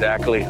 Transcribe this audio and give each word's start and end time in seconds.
exactly 0.00 0.49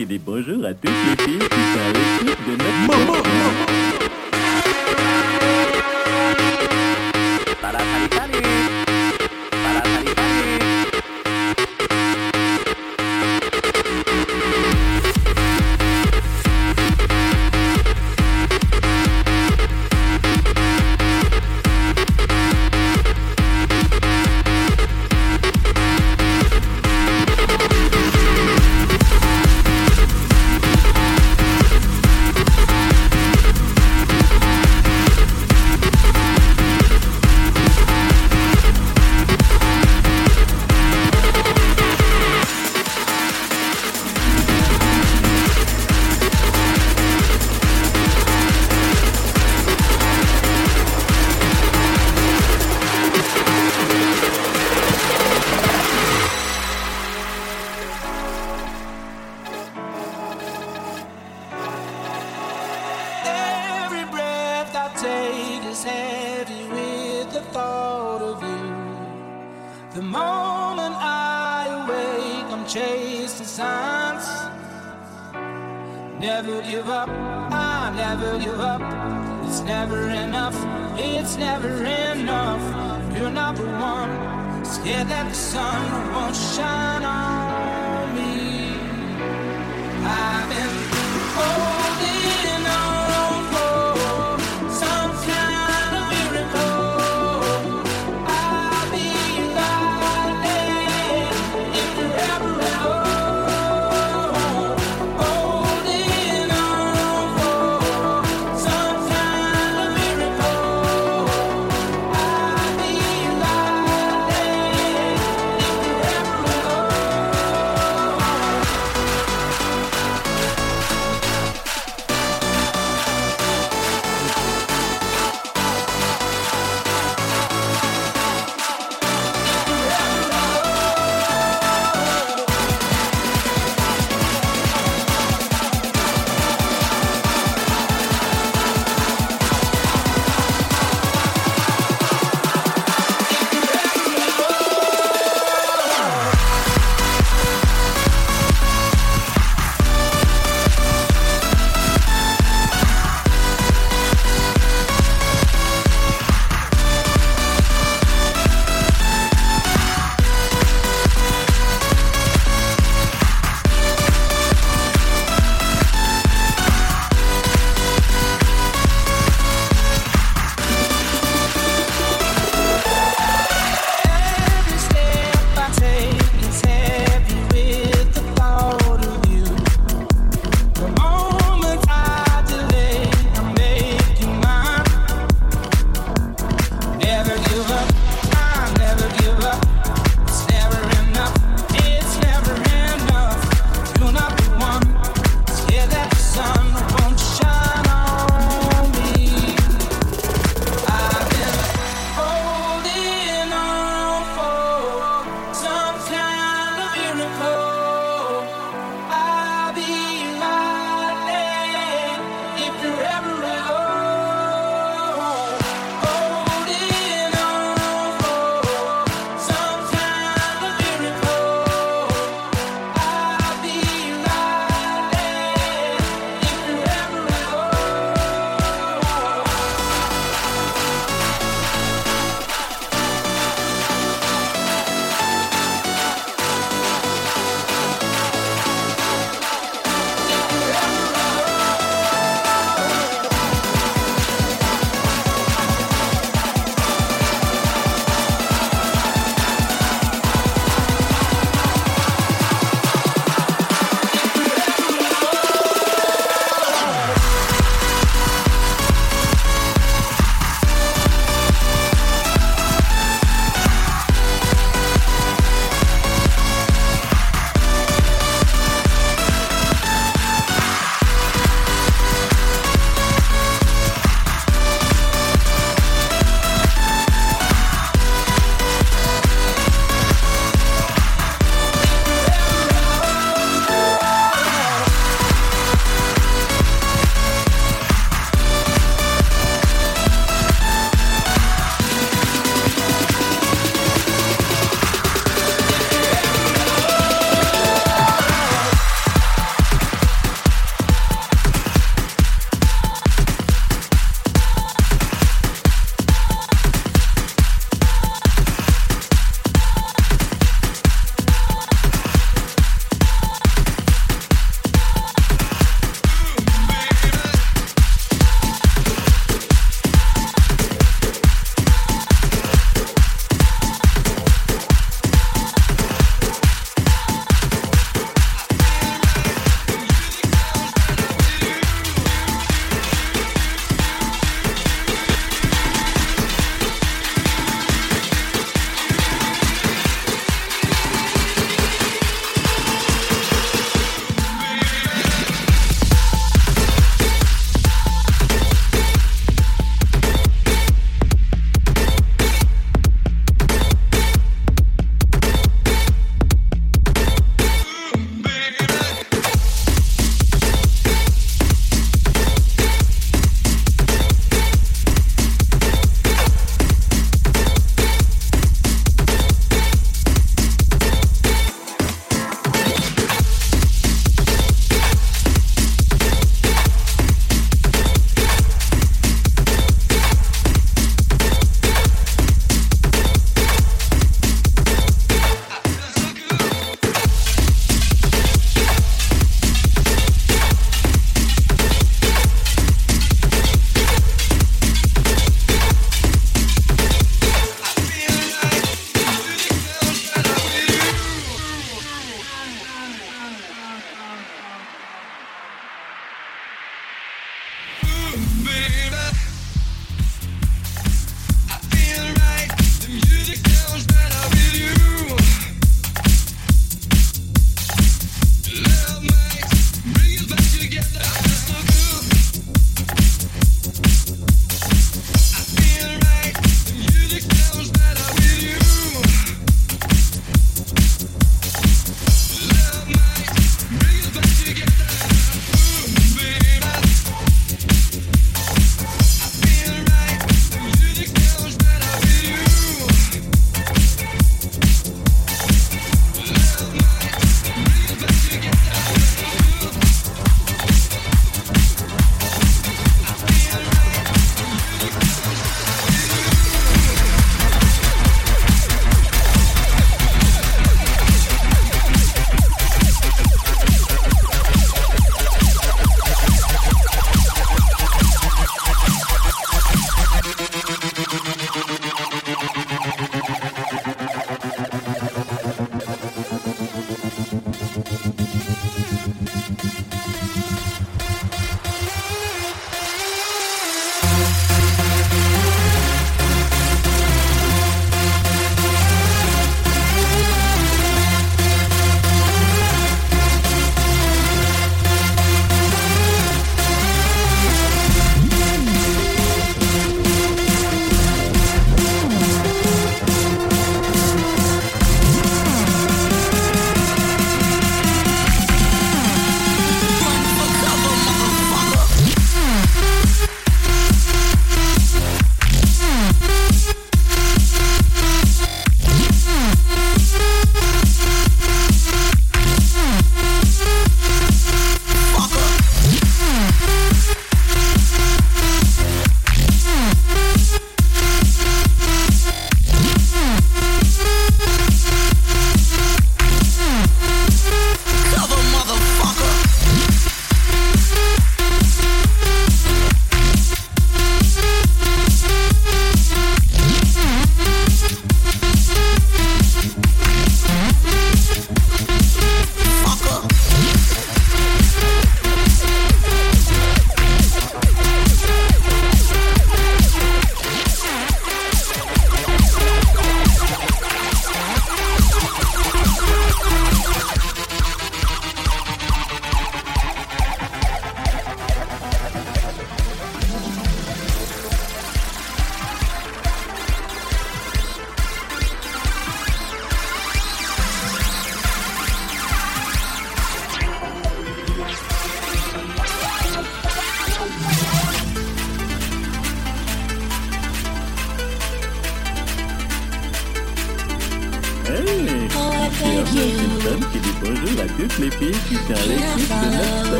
Et 0.00 0.04
des 0.04 0.18
bonjours 0.18 0.64
à 0.64 0.74
toutes 0.74 0.90
les 0.90 1.24
filles. 1.24 1.57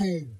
Old 0.00 0.39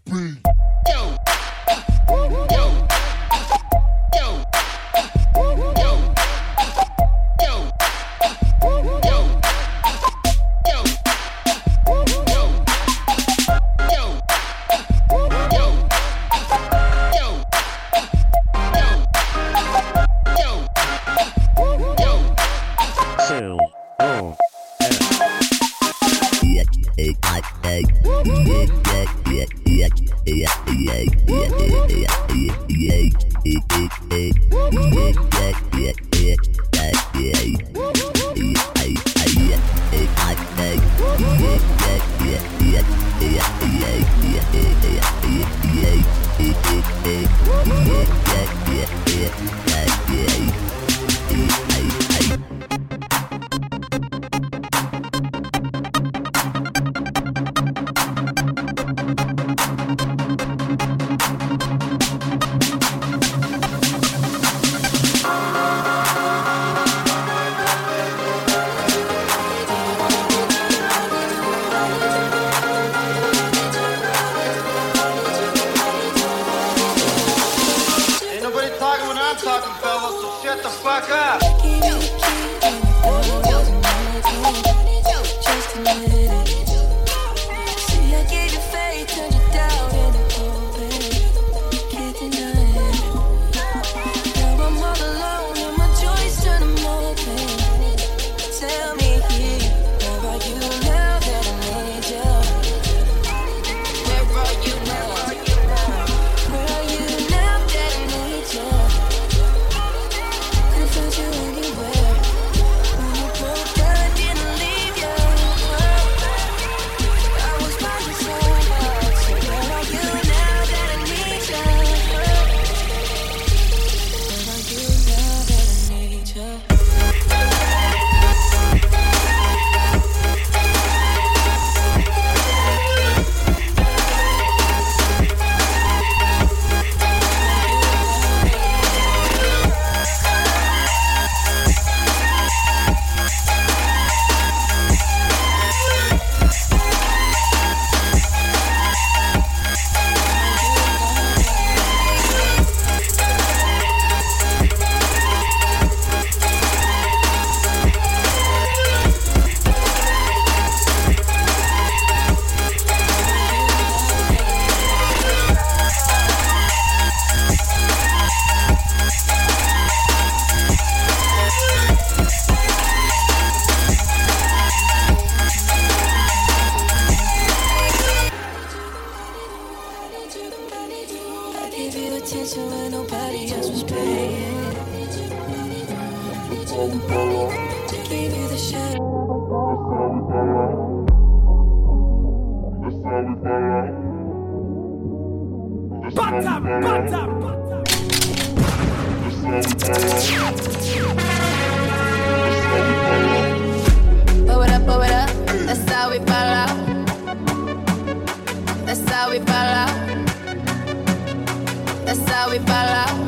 That's 212.11 212.29
how 212.29 212.51
we 212.51 212.59
fall 212.59 212.75
out. 212.75 213.27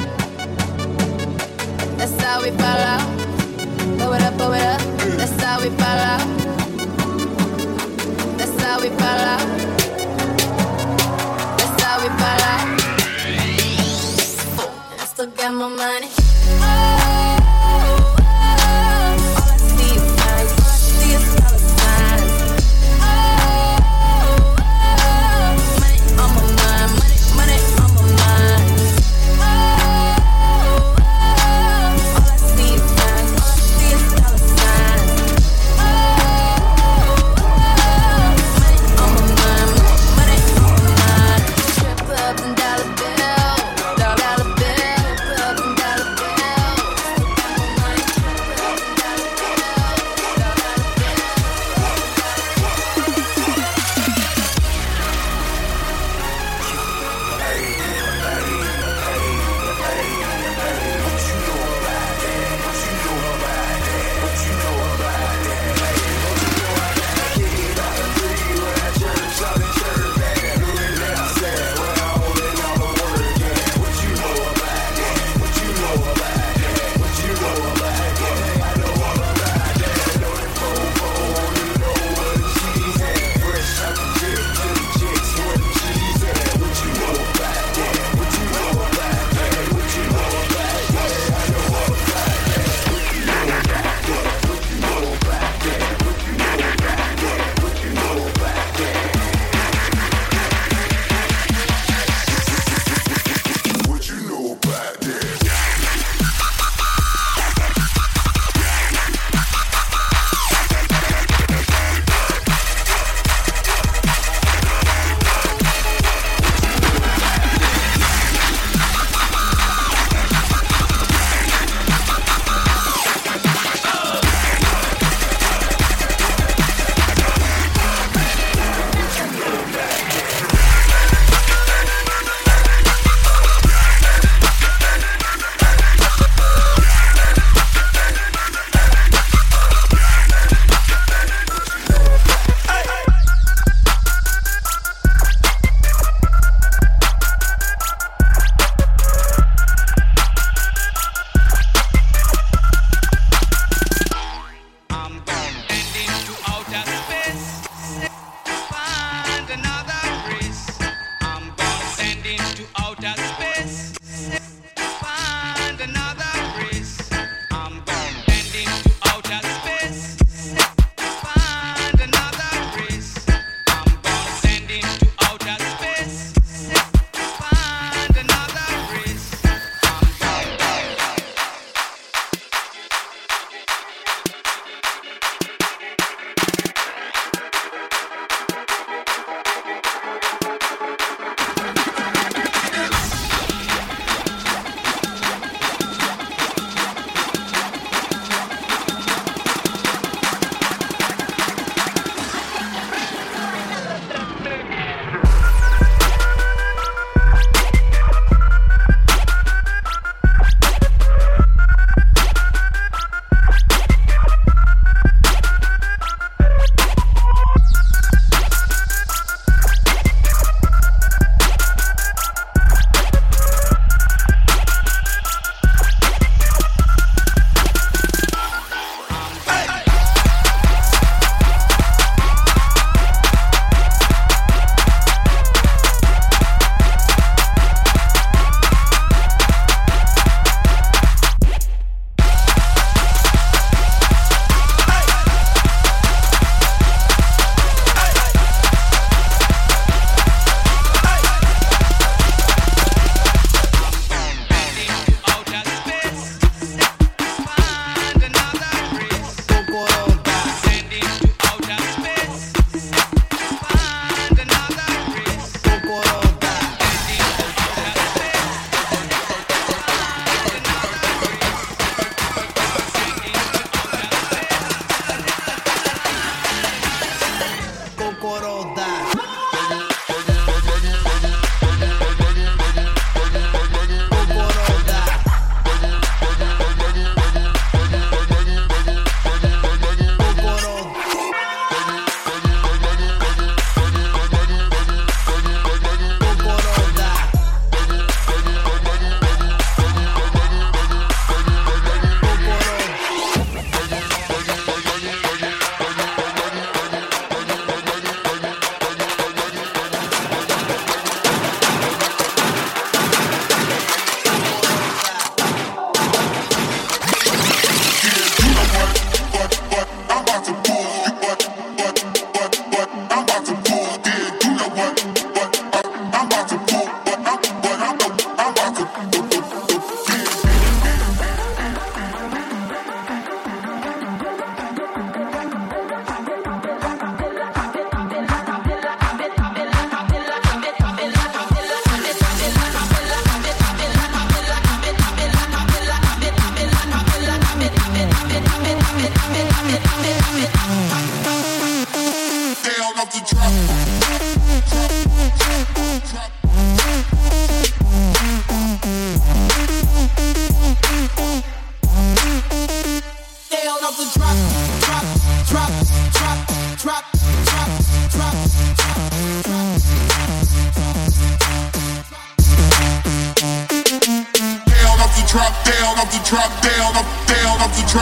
That's 1.97 2.20
how 2.20 2.43
we 2.43 2.51
fall 2.51 2.81
out. 2.93 3.17
Blow 3.97 4.12
it 4.12 4.23
up, 4.23 4.36
blow 4.36 4.52
it 4.55 4.62
up. 4.62 4.81
That's 5.17 5.41
how 5.41 5.61
we 5.62 5.70
fall 5.70 6.01
out. 6.11 6.27
That's 8.39 8.61
how 8.61 8.81
we 8.81 8.89
fall 8.89 9.20
out. 9.31 9.47
That's 11.59 11.81
how 11.81 12.01
we 12.02 12.09
fall 12.19 12.43
out. 12.51 12.67
I 14.99 15.05
still 15.05 15.28
got 15.28 15.55
my 15.55 15.69
money. 15.69 16.22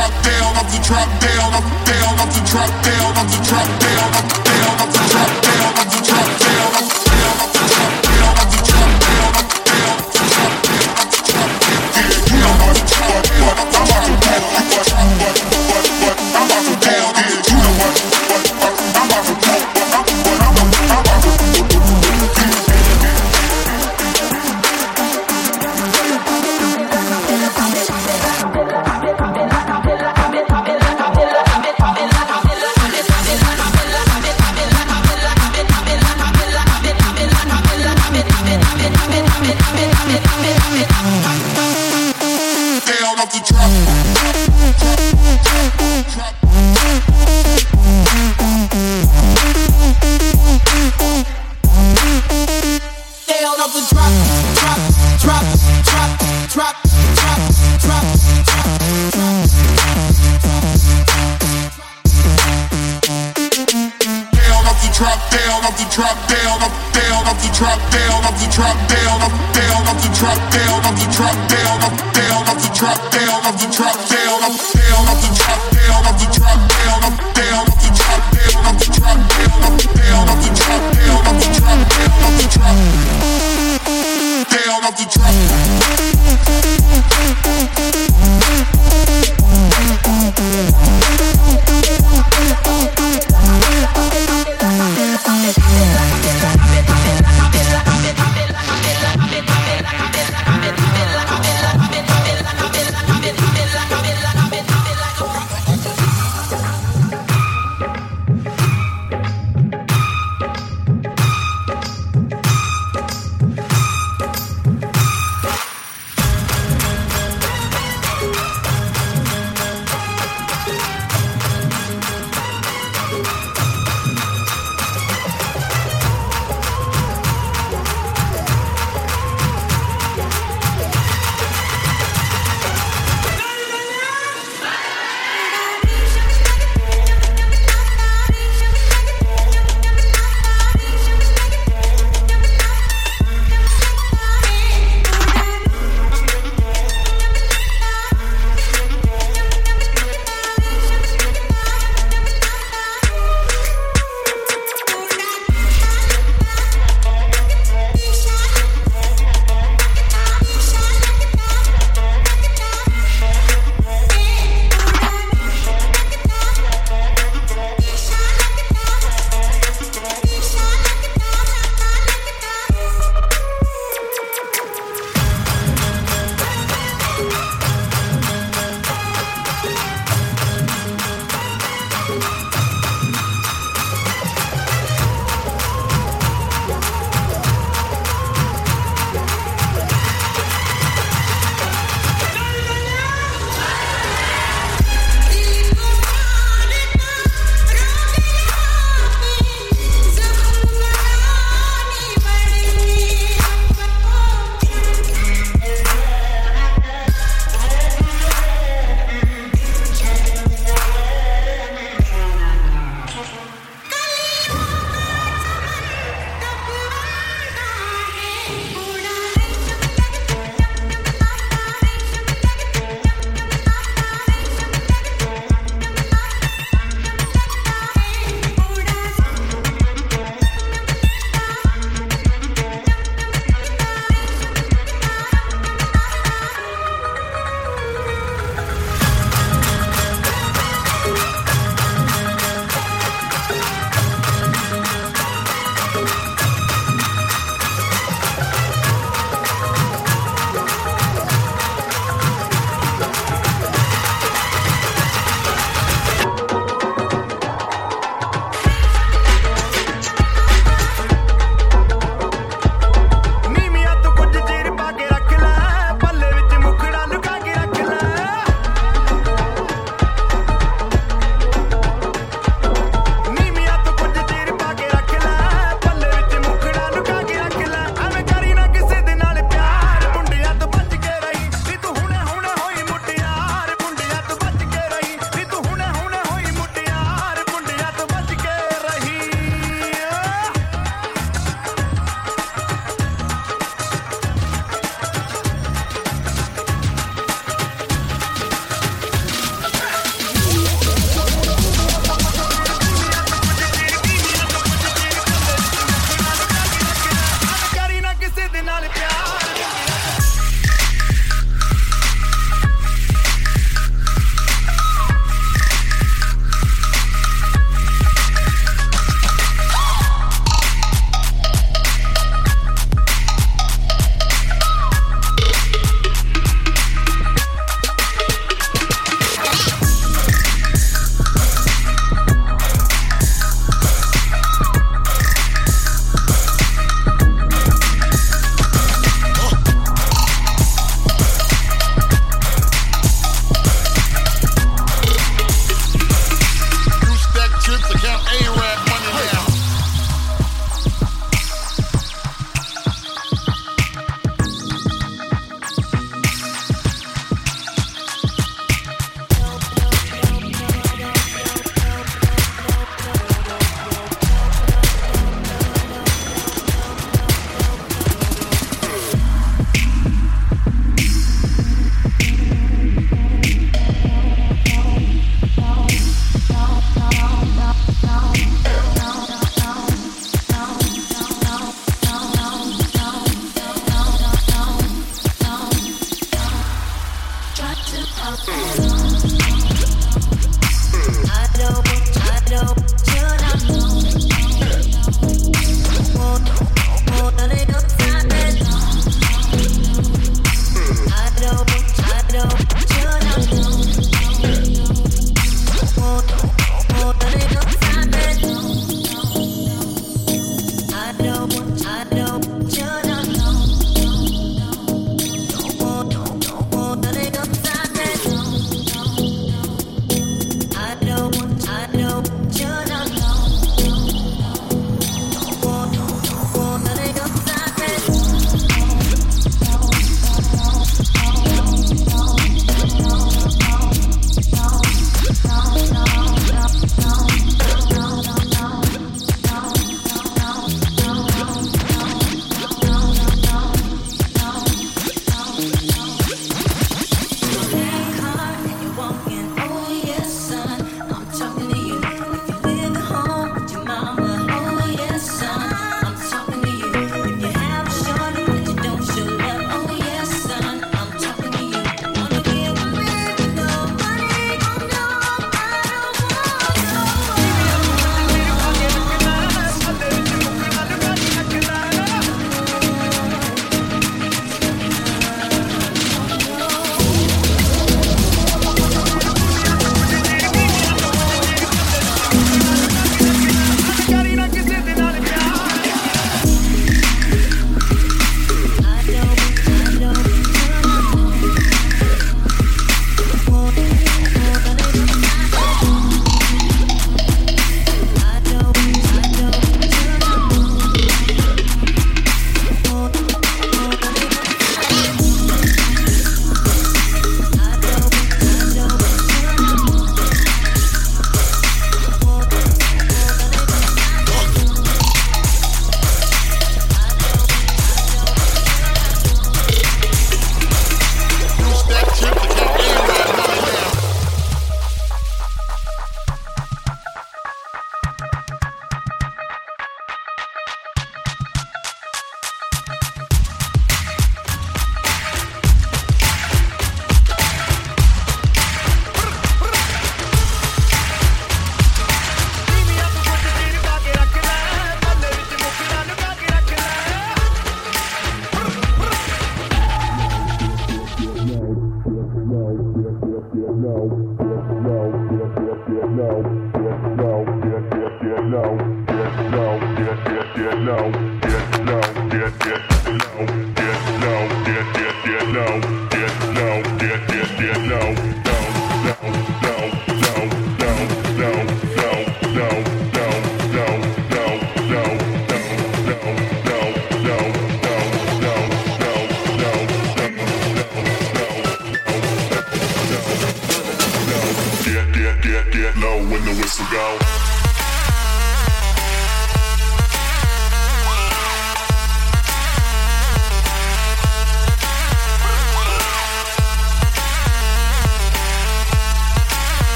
drop 0.00 0.22
down, 0.24 0.56
off 0.56 0.72
the 0.72 0.80
drop 0.82 1.08
down, 1.20 1.52
off 1.52 1.84
down, 1.84 2.20
off 2.20 2.32
the 2.32 2.40
drop 2.48 2.72
down, 2.82 3.16
off 3.18 3.28
the 3.28 3.38
drop 3.44 3.68
down, 3.80 4.08
off 4.16 4.44
down, 4.48 4.80
off 4.80 4.92
the 4.92 5.02
drop 5.12 5.32
down, 5.44 5.76
off 5.76 5.88
the 5.92 6.00
drop 6.08 6.26
down, 6.40 6.72
off 6.74 7.04
down, 7.04 7.40
off 7.40 7.52
the 7.52 7.68
drop 7.68 7.92
down. 7.92 7.99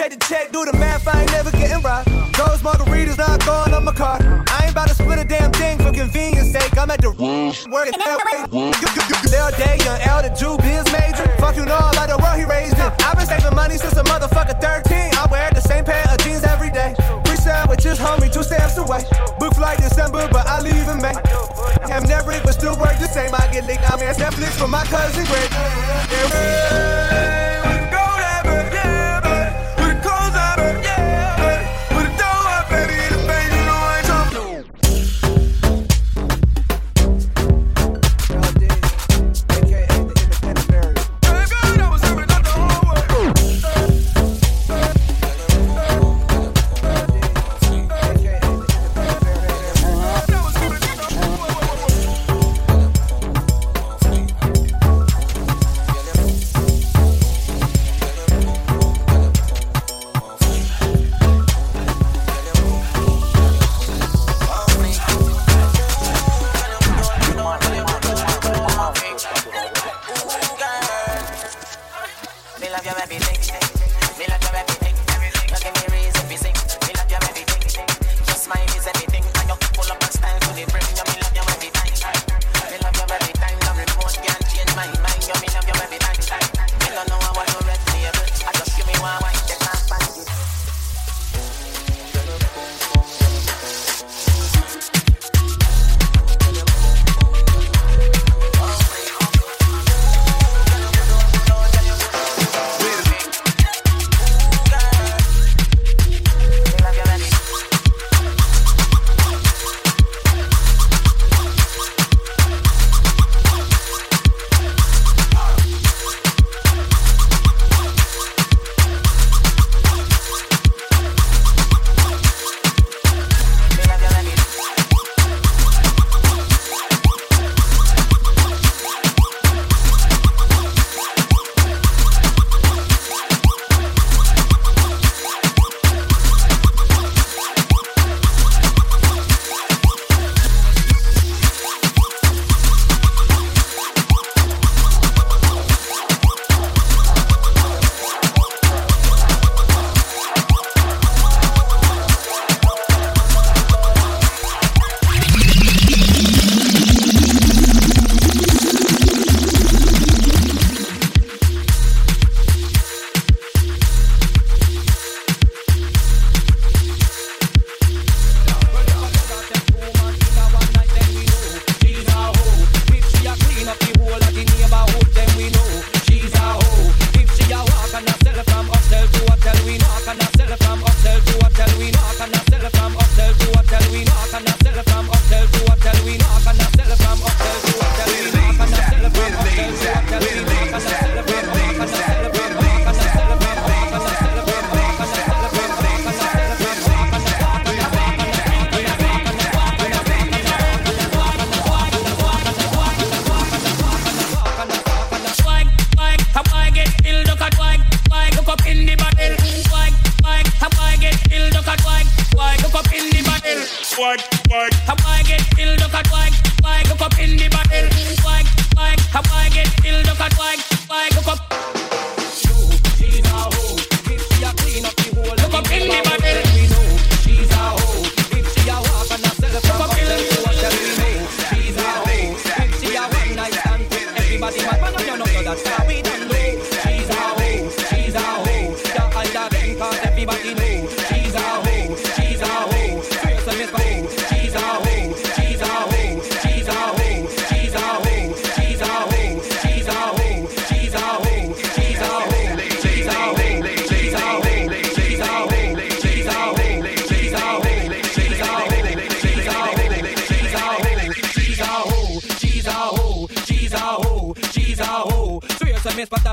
that'll 0.00 0.16
the 0.16 0.24
check, 0.26 0.50
do 0.50 0.64
the 0.64 0.79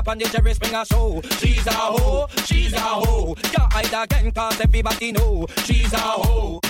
on 0.08 0.18
the 0.18 0.24
Jerry 0.26 0.54
Springer 0.54 0.84
show. 0.86 1.20
She's 1.38 1.66
a 1.66 1.72
hoe, 1.72 2.26
she's 2.46 2.72
a 2.72 2.80
hoe. 2.80 3.34
Can't 3.34 3.72
hide 3.72 4.04
again, 4.04 4.32
cause 4.32 4.60
everybody 4.60 5.12
know 5.12 5.46
she's 5.64 5.92
a 5.92 5.98
hoe. 5.98 6.60